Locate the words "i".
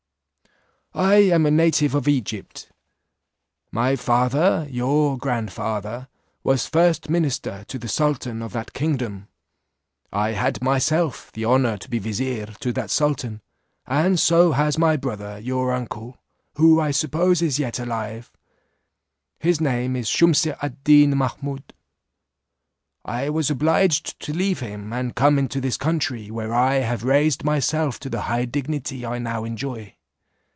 0.93-1.15, 10.11-10.31, 16.81-16.91, 23.05-23.29, 26.53-26.75, 29.05-29.17